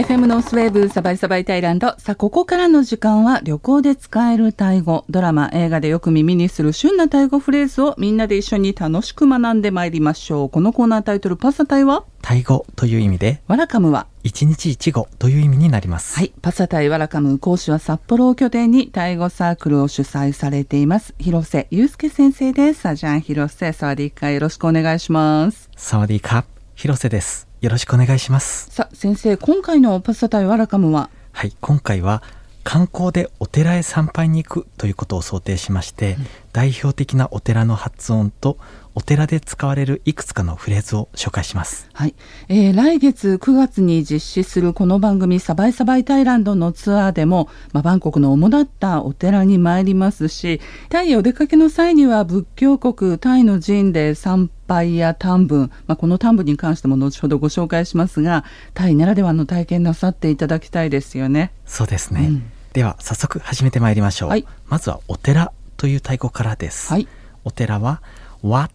[0.00, 1.88] FM ノースウェーブサバイサバイタイランド。
[1.98, 10.48] さあ、ここからの時間は旅行で使えるタイ語、ドラマ、映画でよく耳にする旬なタイ語フレーズをみんなで一緒に楽しく学んでまいりましょう。
[10.48, 12.06] このコーナータイトル、パサタイは？
[12.22, 14.06] タイ語という意味で、ワラカムは？
[14.22, 16.16] 一日一語という意味になります。
[16.16, 16.32] はい。
[16.40, 21.14] パサタイワラカム講師は札幌を拠点にタイ語サークルを主催されています。
[21.18, 22.80] 広瀬祐介先生です。
[22.80, 25.68] さあ、じゃあ、広瀬、サワディーカよろしくお願いします。
[25.76, 27.49] サワディーカ広瀬です。
[27.60, 28.70] よろしくお願いします。
[28.70, 31.10] さあ、先生、今回のパサタイワラカムは？
[31.32, 32.22] はい、今回は
[32.64, 36.16] 観光でお寺へ参拝に行くということを想定しまして、
[36.52, 38.56] 代表的なお寺の発音と
[38.94, 41.88] お寺で使われるいくつかのフレーズを紹介します。
[41.92, 42.14] はい、
[42.48, 61.52] えー来月9月に実施するこの番組サバイサバイタイランドのツアーでも、まあ、バンコクの主だったお寺に参りますしタイへお出かけの際には仏教国タイの寺院で参拝や短文、まあ、この短文に関しても後ほどご紹介しますがタイならではの体験なさっていただきたいですよね。
[61.66, 62.26] そうですね。
[62.28, 64.28] うんでは早速始めてまいりましょう。
[64.28, 66.92] はいまずはお寺というタイ語からです。
[66.92, 67.08] はい、
[67.42, 68.00] お寺は
[68.42, 68.70] わ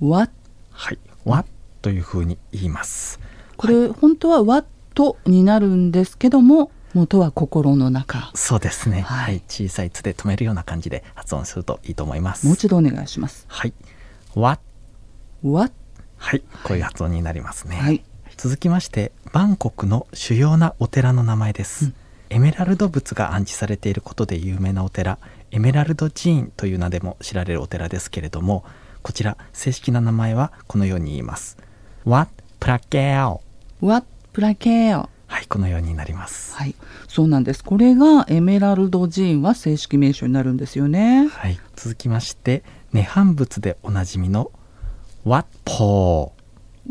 [0.00, 0.28] わ
[0.72, 1.44] はい、わ
[1.80, 3.20] というふうに言います。
[3.56, 9.02] これ、本当は「わ」とになるんですけども元は心の中そうですね。
[9.02, 12.44] ははいい、小さい「つ」で止めるような感じで発音するといいと思います。
[12.44, 13.44] もう一度お願いします。
[13.46, 13.72] はい。
[14.34, 14.58] わ。
[15.42, 15.70] わ
[16.16, 16.42] はい。
[16.64, 17.76] こういう発音になりますね。
[17.76, 18.02] はい
[18.38, 21.92] 続きまして、バンコクの主要なお寺の名前です。
[22.30, 25.18] エメラルド仏が安置されていることで有名なお寺、
[25.50, 28.64] エメラルド寺院という名でも知られるお寺ですけれども、
[29.02, 31.58] こちら正式な名前はこのように言います。
[32.04, 32.28] ワ
[32.60, 33.40] プラケオ。
[33.80, 36.54] わプラケオはい、このようになります。
[36.54, 36.76] はい、
[37.08, 37.64] そうなんです。
[37.64, 41.26] これがエメラルド寺院は正式名称になるんですよね。
[41.26, 42.62] はい、続きまして、
[42.94, 44.52] 涅槃仏でおなじみの
[45.24, 46.32] ワッポ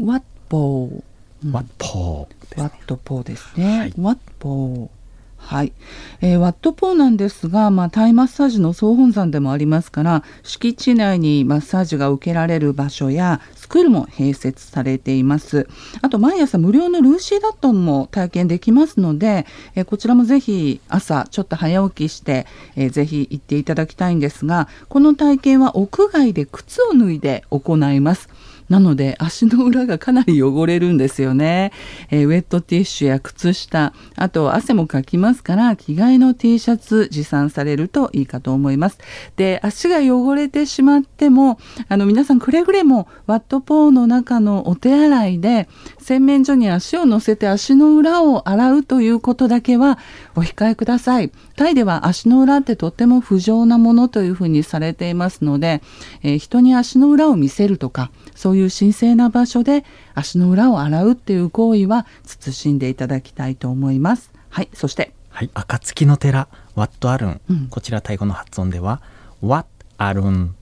[0.03, 1.51] ワッポー、ー。
[1.51, 3.79] ワッポワットポーですね。
[3.79, 4.96] はいワッポー。
[5.37, 5.71] はい、
[6.19, 15.67] えーワットポーなんですが、まあ、タイマッサージの総本山でもありますから敷地内にマッサージが受けられる場所やスクールも併設されています。
[16.01, 28.27] あと毎朝無料のルーシーダットンも体験できますので、えーこちらもぜひ朝ちょっと早起きして、えーぜひ行っていただきたいんですがこの体験は屋外で靴を脱いで行います。
[28.69, 31.71] なので足の裏がかなり汚れるんですよね、
[32.09, 38.97] えーウェットティッシュや靴下あと汗もかきますから着替えの T シャツ持参されるといいかと思います。
[39.37, 49.99] で足が汚れてしまってもあの皆さんくれぐれもワットポーの中のお手洗いで洗面所に足を乗せて足の裏を洗うということだけは
[50.35, 51.31] お控えください。
[51.55, 55.81] タイでは足の裏ってとっても不浄なものというふうにされていますので、
[56.23, 67.41] えー人に足の裏を見せるとかそういう神聖な場所で足の裏を洗うっていう行為は慎んでいただきたいと思いますはいそしてはい、暁の寺、ワットアルン。
[67.47, 69.03] うんこちらタイ語の発音では、
[69.39, 69.65] ワッ
[69.99, 70.55] アルン。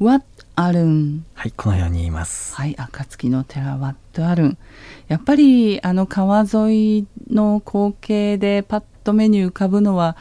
[0.00, 2.54] What あるんはい、このように言います。
[2.54, 4.58] はい、暁の寺ワットあるん
[5.06, 10.16] やっぱりあの川沿いの光景でパッと目に浮かぶのは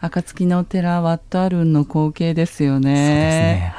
[0.00, 2.96] 暁の寺ワットあるんの光景ですよね。
[2.96, 3.74] そうですね。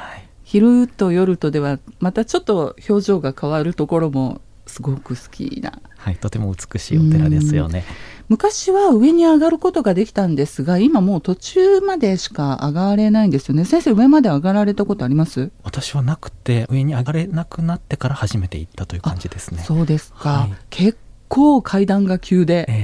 [0.54, 0.60] はい。
[0.60, 5.80] 昼と夜とではまたちょっと表情が変わるところもすごく好きな。
[5.96, 7.84] はい、とても美しいお寺ですよね。
[8.28, 13.64] 昔は上に上がることができたんですが今もう途中までしか上がれないんですよね。
[13.66, 15.50] 先生上まで上がられたことあります？
[15.62, 19.62] 私はなくて、上に上がれなくなってから初めて行ったという感じですね。
[19.62, 20.54] そうですか、はい。
[20.70, 20.98] 結
[21.28, 22.83] 構階段が急で、え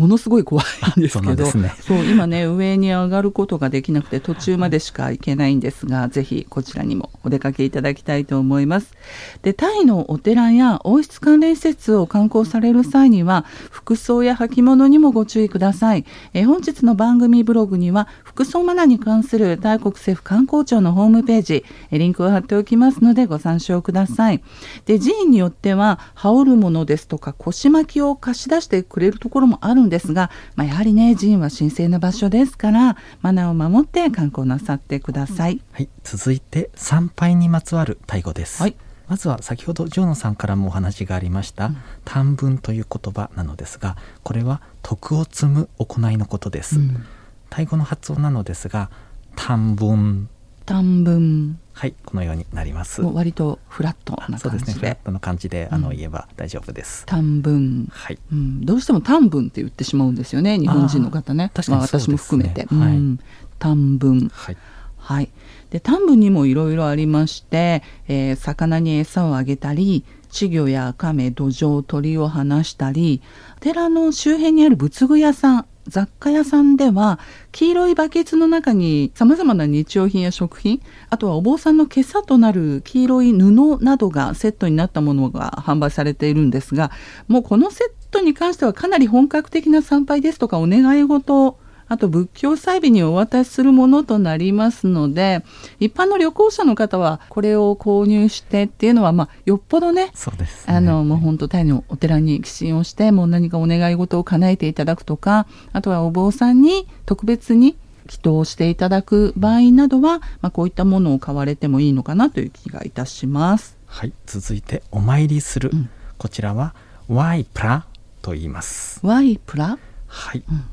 [0.00, 0.62] ものすごい怖
[0.96, 1.44] いんですけど
[1.82, 8.94] そう今ね上に上がることができなくて途中までしか行けないんですがぜひこちらにもお出かけいただきたいと思います。
[9.42, 16.06] でタイのお寺や王室関連施設を観光される際には服装や履物にもご注意ください。
[16.32, 24.42] えー本日の番組ブログには服装マナーに関するタイ国政府観光庁のホームページえーリンクを貼っておきますのでご参照ください。
[24.86, 38.62] で寺院によっては羽織るものですとか腰巻きを貸し出してくれるところもあるんですが、まあ、やはりね寺院は神聖な場所ですからマナーを守って観光なさってください、はい、続いて参拝にまつわるタイ語です。
[38.62, 38.76] はい。
[39.08, 41.72] まずは先ほどジョーノさんからもお話がありました、
[42.04, 47.04] 短文という言葉なのですがこれは徳を積む行いのことです、うん。
[47.50, 48.88] タイ語の発音なのですが
[49.34, 50.28] 短文
[50.70, 51.58] 短文。
[51.72, 53.02] はいこのようになります。
[53.02, 57.04] も割とフラットなそうですね感じでフラットの感じであの、うん言えば大丈夫です。
[57.06, 57.88] 短文。
[57.90, 58.18] はい。
[58.30, 61.50] うん、どうしても短文って言ってしまうんですよね日本人の方ね。
[61.54, 63.18] 確かにね私も含めて、はいうん、
[63.58, 64.28] 短文。
[64.28, 64.56] はい。
[64.96, 65.30] はい、
[65.70, 73.22] で短文にもいろいろありまして、えー魚に餌をあげたり稚魚や亀土壌鳥を放したり
[73.58, 77.18] 寺の周辺にある仏具屋さん雑貨屋さんでは
[77.52, 86.90] 黄色いバケツの中にさまざまな日用品や食品あとはお坊さんの今朝となる黄色い布などがセットになったものが販売されているんですが
[87.28, 91.58] もうこのセットに関してはかなり本格的な参拝ですとかお願い事
[91.90, 95.42] あと仏教祭日にお渡しするものとなりますので
[95.80, 100.74] 一般の旅行者の方はこれを購入してっていうのは、まあ、よっぽどねそうですね。
[100.74, 107.76] あのもう本当タイのお寺に寄進をしてもう何かお願い事を叶えていただくとかあとはお坊さんに特別に
[108.06, 113.76] 祈祷していただく場合などは、まあ、こういったものを買われてもいいのかなという気がいたします。
[113.86, 115.90] はい続いてお参りする、うん。
[116.18, 116.74] こちらは
[117.08, 117.86] ワイプラ
[118.22, 119.04] と言います。
[119.04, 119.76] ワイプラ？
[120.06, 120.64] はい、うん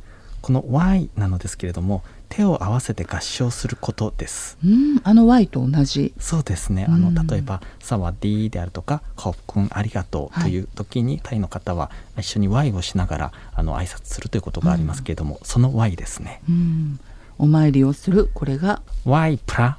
[0.47, 4.57] この Y なのですけれども手を合わせて合唱することです。
[4.63, 6.13] うんあの Y と同じ。
[6.19, 6.85] そうですね。
[6.87, 16.41] あのうん例えば「サワディ」であるとか「コックンありがとう」という時に、タイの方は一緒に Y をしながらあの挨拶するということがありますけれども、その Y ですね。
[16.47, 16.99] うん。
[17.37, 19.77] お参りをするこれが Y プラ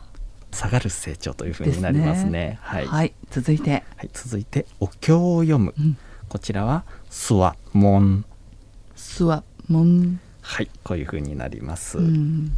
[0.52, 2.30] 下がる成長というふうになりますね。
[2.30, 2.86] ですはい、はい。
[2.88, 5.96] はい、続いて、続いてお経を読む、うん。
[6.28, 8.26] こちらは「スワモン
[8.94, 12.52] スワモン、」はいこういうふうになります、うん。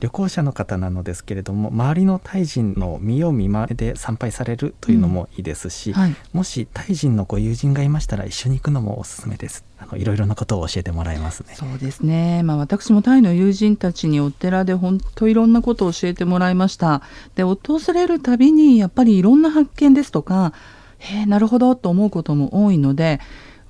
[0.00, 9.64] 旅行者の方なのですけれども周りのタイ人の見よう見まねで参拝されるというのもいいですし、はい、もしタイ人のご友人がいましたら一緒に行くのもおすすめです。
[9.78, 11.54] あのいろいろなことを教えてもらえますね。
[11.54, 17.00] そうですね、まあ、私もタイの友人たちにお寺で本当いろんなことを教えてもらいました。
[17.36, 20.52] で訪れるたびにやっぱりいろんな発見ですとか
[20.98, 23.20] へえなるほどと思うことも多いので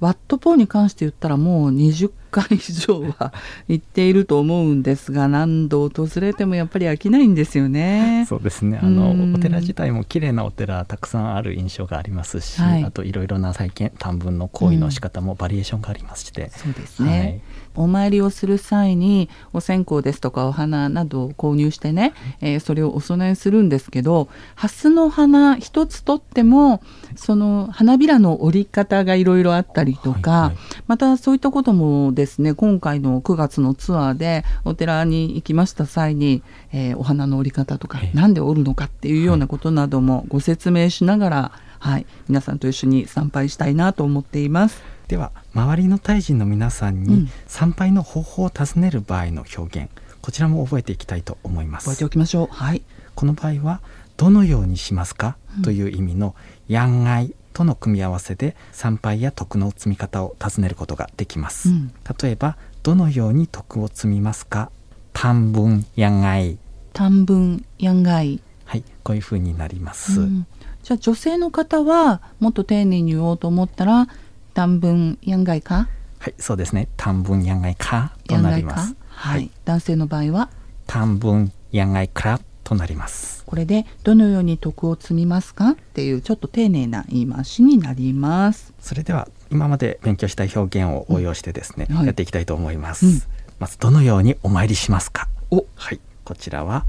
[0.01, 3.33] ワットポーに関して言ったらもう20回以上は
[3.67, 8.27] 行っていると思うんですが何度訪れてもやっぱり飽きないんですよね。
[8.29, 8.79] そうですね。
[8.83, 9.35] あのうん。
[9.35, 12.85] お寺自体も綺麗なお寺たくさんある印象がありますし、はい。
[12.85, 17.41] あといろいろな体験短文の行為の仕方もバリエーションがありまして、そうですね、
[17.77, 26.83] お参りをする際にお線香ですとかお花などを購入してね、えーそれをお供えするんですけど蓮の花一つとっても
[27.15, 30.57] その花びらの折り方がいろいろあったりとか、はいはい。
[30.87, 36.43] またそういったこともですね今回の9月のツアーでお寺に行きました際に、
[36.73, 44.96] えーお花の折り方とかええなんで折るのかっていうようなことなどもご説明しながら、はい、皆さんと一緒に参拝したいなと思っています。
[45.09, 47.31] では周りのタイ人の皆さんにうん。
[47.47, 51.85] 参拝の方法を尋ねる場合の表現こちらも覚えていきたいと思います。
[51.85, 52.49] 覚えておきましょう。
[52.51, 52.83] はい、
[53.15, 53.81] この場合は
[54.17, 55.63] どのようにしますか、うん。
[55.63, 56.35] という意味の
[56.67, 61.93] 「やんがい」との組み合わせで参拝や徳の積み方を尋ねることができます、うん。
[62.21, 64.71] 例えば「どのように徳を積みますか?」
[65.13, 66.59] 「短文やんがい。
[66.93, 70.47] 短文やんがい、」はいこういうふうになります、うん。
[70.83, 74.09] じゃあ女性の方はもっと丁寧に言おうと思ったら
[74.57, 75.87] 短文やんがいか？
[76.19, 78.97] はいそうですね「短文やんがいか」となります。
[79.07, 80.49] はい、男性の場合は？
[80.87, 83.45] 短文やんがいクラブとなります。
[83.45, 85.73] これでどのように徳を積みますか？
[85.73, 88.73] っていうちょっと丁寧な言い回しになります。
[88.81, 91.97] それでは今まで勉強した表現を応用してですね、うん。
[91.97, 92.07] はい。
[92.07, 93.23] やっていきたいと思います、うん。
[93.59, 95.29] まずどのようにお参りしますか？
[95.51, 95.67] お。
[95.75, 96.01] はい。
[96.25, 96.87] こちらは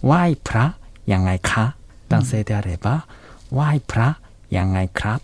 [0.00, 0.76] ワイプラ
[1.06, 1.74] やんがいか？
[2.08, 3.08] 男性であれば、
[3.50, 5.20] ワイプラやんがいクラ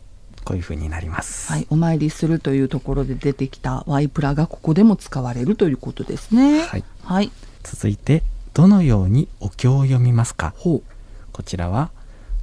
[0.47, 6.61] こういう風になります、はい、お参りするというところで出てきたワイプラがここでも使われるということですね。
[6.61, 6.85] はい。
[7.03, 7.33] はい、
[7.65, 8.23] 続いて
[8.55, 10.55] どのようにお経を読みますか？
[10.57, 10.83] ほう、
[11.33, 11.91] こちらは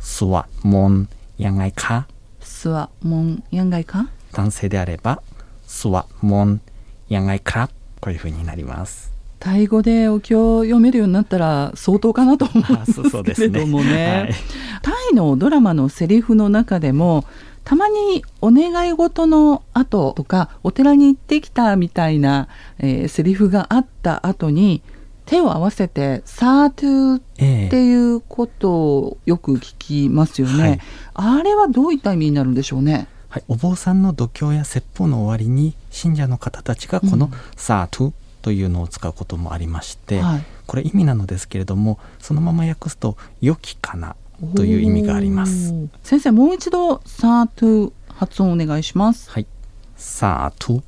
[0.01, 1.07] スワモン
[1.37, 2.07] やんがいか？
[2.41, 4.09] スワモンやんがいか？
[4.33, 5.21] 男性であれば
[5.65, 6.59] スワモン
[7.07, 7.69] やんがいクラ
[8.01, 9.13] こういう風になります。
[9.39, 14.23] タイ語でお経を読めるようになったら相当かなと思うんですすねれどもね。
[14.23, 14.33] はい
[14.83, 17.23] タイのドラマのセリフの中でも
[17.63, 22.47] たまにお願い事の後とかお寺に行ってきたみたいな、
[22.79, 24.81] えーセリフがあった後に
[25.25, 27.67] 手を合わせて「サートゥ」ええ。
[27.67, 30.79] っていうことをよく聞きますよね、
[31.13, 33.07] あれはどういった意味になるんでしょうね？
[33.29, 40.43] はい、お坊さんの度胸や説法の終わりに信者の方たちがこのうん「サートゥ」というのを使うこともありまして、はい。
[40.67, 44.15] これ意味なのですけれどもそのまま訳すと「良きかな」
[44.55, 45.73] という意味があります。
[46.03, 49.29] 先生もう一度「サートゥ」発音お願いします。
[49.29, 49.47] はい、
[49.95, 50.83] サートゥ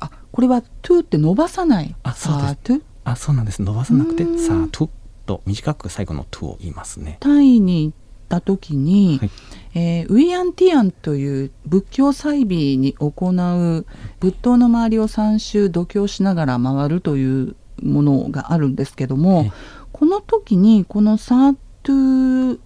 [0.00, 2.82] あこれは「トゥ」って伸ばさないあそうです。
[3.04, 3.62] あそうなんです。
[3.62, 4.88] 伸ばさなくてうーん「サートゥ」
[5.26, 7.18] と短く最後の「トゥ」を言いますね。
[7.20, 7.94] タイに行っ
[8.28, 9.30] た時に、はい。
[9.74, 13.86] えーウィアンティアンという仏教祭日に行う
[14.20, 19.52] 仏塔の周りを3周度胸しながら回るというものがあるんですけどもえ
[19.92, 22.58] この時にこの สาธุ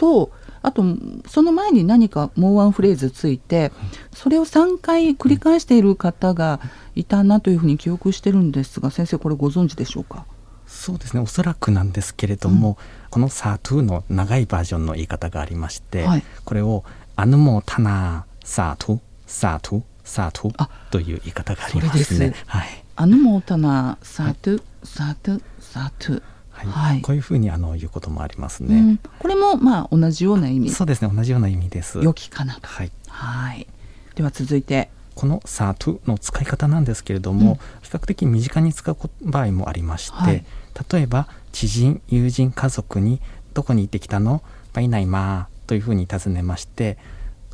[0.00, 0.82] とあと
[1.28, 3.70] その前に何かもうワンフレーズついて
[4.14, 6.60] それを3回繰り返している方が
[6.94, 10.24] いたなというふうに記憶してるんですが先生これご存知でしょうか？
[10.66, 11.20] そうですね。
[11.20, 12.76] おそらくなんですけれども、うん、
[13.10, 22.34] この「สาธุ」の長いバージョンの言い方がありまして、はい、これを「อนุโมทนาสาธุ สาธุ สาธุ」という言い方がありますね。
[22.46, 26.22] はい、อนุโมทนาสาธุ、สาธุสาธุ。
[26.68, 30.70] はい、はい、こういうふうにあの言うこともありますね、うん、これもまあ同じような意味。
[30.70, 31.10] そうですね。
[31.14, 32.00] 同じような意味です。
[32.00, 32.68] 良きかなと。
[32.68, 33.66] はい、はい、
[34.14, 34.90] では続いて。
[35.16, 40.44] この「สาธุ」の使い方なんですけれども、うん、比較的身近に使う場合もありまして、はい、
[40.90, 43.20] 例えば知人友人家族に
[43.52, 46.96] 「どこに行ってきたの?」「ไปไหนมา」というふうに尋ねまして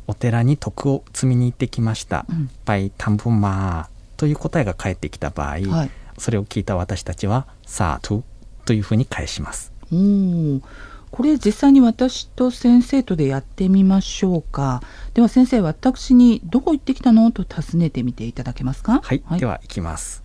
[0.05, 8.23] お寺に徳を積みに行ってきました「うん、ไปทำบุญมา」という答えが返ってきた場合、はい、それを聞いた私たちは「サートゥ」
[8.67, 9.71] というふうに返します。
[9.91, 10.61] うん。
[11.09, 14.83] これ実際に私と先生とでやってみましょうか。
[15.13, 18.99] では先生私にどこ行ってきたのと尋ねてみていただけますか？
[19.01, 20.21] はい、はい、では行きます。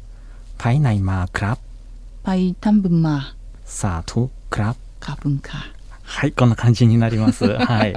[0.59, 1.61] パイナイマークラブ
[2.25, 3.21] パイタンブンマー。
[3.65, 5.53] サートクラブカブンカ
[6.03, 6.33] はい。
[6.33, 7.47] こんな感じになります。
[7.57, 7.95] はい。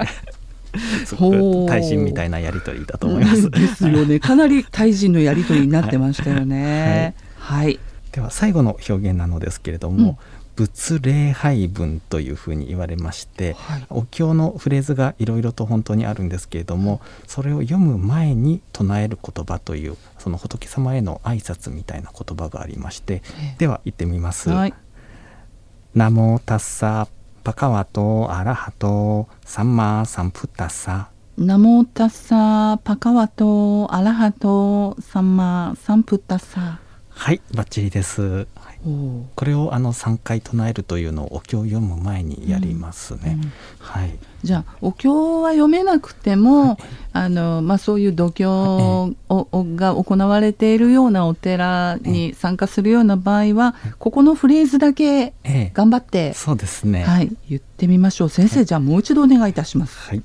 [1.04, 3.50] すごく対人みたいなやりとりだと思います。
[3.50, 4.20] ですよね。
[4.20, 7.80] かなり対人のやりとりになってましたよね、はい、はい、
[8.12, 10.16] では最後の表現なのですけれども、うん
[10.56, 23.22] 仏礼拝文というふうに言われまして、はい、お経のフレーズがいろいろと本当にあるんですけれどもそれを読む前に唱える言葉というその仏様への挨拶みたいな言葉がありまして、
[23.58, 24.50] では言ってみます。
[24.50, 24.74] はい、
[25.94, 27.06] ナモタッサ
[27.44, 31.10] パカワトアラハトサンマサンプタサ。
[31.38, 36.80] ナモタッサパカワトアラハトサンマサンプタサ。
[37.10, 38.46] はいバッチリです、
[39.34, 43.20] これをあの3回唱えるというのをお経を読む前にやりますね。
[43.24, 46.78] うんうん、はい、じゃあお経は読めなくても、はい、
[47.12, 55.32] あのまあ、そういう度胸を、が行われているようなお寺に参加するような場合は、ここのフレーズだけ
[55.74, 58.28] 頑張って、ええ、そうですね、はい、言ってみましょう。
[58.28, 59.98] 先生、じゃあもう一度お願いいたします。
[59.98, 60.22] はい。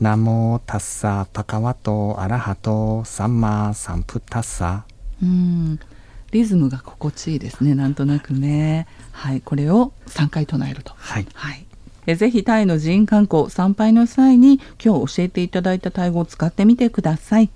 [0.00, 4.84] ナモタッサパカワトアラハトサンマサンプタッサ。
[5.20, 5.80] うん
[6.30, 8.86] リズムが心地いいですねなんとなくね。
[9.12, 10.92] はいこれを3回唱えると。
[10.96, 11.64] はい、はい。
[12.06, 17.50] えぜひタイの寺院観光参拝の際に今日教えていただいたタイ語を使ってみてください。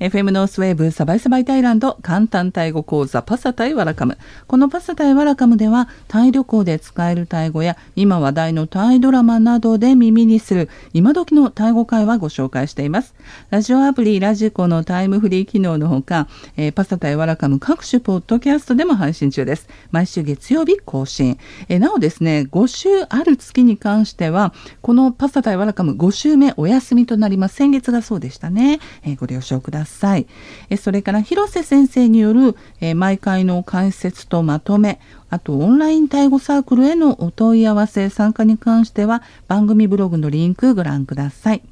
[0.00, 4.16] FM ノースウェーブサバイサバイタイランド簡単タイ語講座パサタイワラカム。
[4.46, 13.14] このパサタイワラカムではタイ旅行で使えるタイ語や今話題のタイドラマなどで耳にする今時のタイ語会話ご紹介しています。
[13.50, 19.68] ラジオアプリラジコのタイムフリー機能のほか、えー、パサタイワラカム各種ポッドキャストでも配信中です。
[19.90, 21.36] 毎週月曜日更新、
[21.68, 27.56] えー、なおですね5週ある月に関してはこのパサタイワラカム5週目お休みとなります。
[27.56, 29.89] 先月がそうでしたね、えー、ご了承ください。
[29.90, 30.26] さい。
[30.70, 41.62] えそれから広瀬先生によるえ毎回の解説とまとめ、あとオンライン対語サークルへのお問い合わせ参加に関しては番組ブログのリンクご覧ください。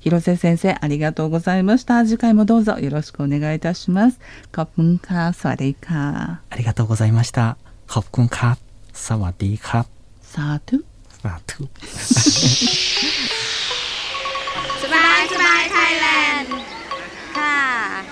[0.00, 2.04] 広瀬先生ありがとうございました。
[2.04, 4.18] 次回もどうぞよろしくお願いいたします。
[4.50, 6.38] カップンカー、サワディーカー。
[6.48, 7.56] ありがとうございました。
[7.86, 8.56] カップンカー、
[8.92, 9.86] サワディーカー。
[10.22, 10.84] サートゥ。
[11.22, 11.68] サートゥ。
[14.82, 16.06] สบายสบายไทยแล
[16.72, 16.75] น
[17.36, 18.06] 哈。